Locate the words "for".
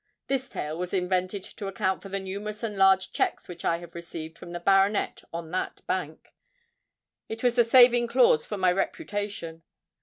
2.01-2.09, 8.43-8.57